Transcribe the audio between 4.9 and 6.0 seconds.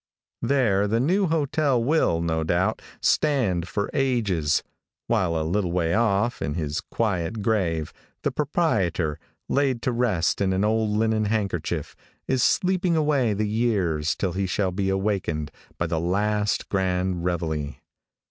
while a little way